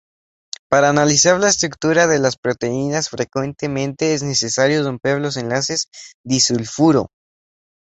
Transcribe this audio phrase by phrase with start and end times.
[0.67, 5.89] Para analizar la estructura de las proteínas, frecuentemente es necesario romper los enlaces
[6.25, 7.09] disulfuro.